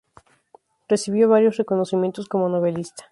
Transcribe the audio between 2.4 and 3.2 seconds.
novelista.